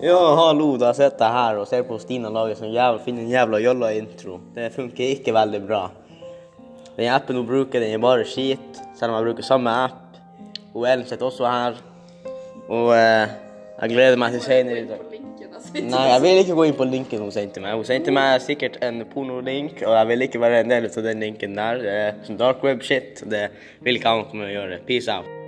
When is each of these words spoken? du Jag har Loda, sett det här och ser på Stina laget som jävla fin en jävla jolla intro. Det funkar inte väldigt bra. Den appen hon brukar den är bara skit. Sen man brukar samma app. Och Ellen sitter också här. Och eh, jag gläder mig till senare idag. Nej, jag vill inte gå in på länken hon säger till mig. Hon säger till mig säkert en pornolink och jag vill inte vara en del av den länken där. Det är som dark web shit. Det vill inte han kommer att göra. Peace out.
du 0.00 0.06
Jag 0.06 0.36
har 0.36 0.54
Loda, 0.54 0.94
sett 0.94 1.18
det 1.18 1.24
här 1.24 1.58
och 1.58 1.68
ser 1.68 1.82
på 1.82 1.98
Stina 1.98 2.28
laget 2.28 2.58
som 2.58 2.68
jävla 2.68 2.98
fin 2.98 3.18
en 3.18 3.28
jävla 3.28 3.58
jolla 3.58 3.92
intro. 3.92 4.40
Det 4.54 4.70
funkar 4.70 5.04
inte 5.04 5.32
väldigt 5.32 5.62
bra. 5.62 5.90
Den 6.96 7.14
appen 7.14 7.36
hon 7.36 7.46
brukar 7.46 7.80
den 7.80 7.90
är 7.90 7.98
bara 7.98 8.24
skit. 8.24 8.82
Sen 8.98 9.10
man 9.10 9.24
brukar 9.24 9.42
samma 9.42 9.84
app. 9.84 9.92
Och 10.72 10.88
Ellen 10.88 11.06
sitter 11.06 11.26
också 11.26 11.44
här. 11.44 11.74
Och 12.68 12.96
eh, 12.96 13.28
jag 13.80 13.90
gläder 13.90 14.16
mig 14.16 14.32
till 14.32 14.40
senare 14.40 14.78
idag. 14.78 14.98
Nej, 15.72 16.12
jag 16.12 16.20
vill 16.20 16.38
inte 16.38 16.52
gå 16.52 16.66
in 16.66 16.72
på 16.72 16.84
länken 16.84 17.20
hon 17.20 17.32
säger 17.32 17.48
till 17.48 17.62
mig. 17.62 17.74
Hon 17.74 17.84
säger 17.84 18.00
till 18.00 18.12
mig 18.12 18.40
säkert 18.40 18.76
en 18.80 19.04
pornolink 19.04 19.72
och 19.72 19.92
jag 19.92 20.06
vill 20.06 20.22
inte 20.22 20.38
vara 20.38 20.58
en 20.58 20.68
del 20.68 20.84
av 20.96 21.02
den 21.02 21.20
länken 21.20 21.54
där. 21.54 21.76
Det 21.76 21.90
är 21.90 22.14
som 22.22 22.36
dark 22.36 22.56
web 22.62 22.82
shit. 22.82 23.22
Det 23.26 23.50
vill 23.78 23.96
inte 23.96 24.08
han 24.08 24.24
kommer 24.24 24.44
att 24.44 24.52
göra. 24.52 24.78
Peace 24.86 25.16
out. 25.16 25.43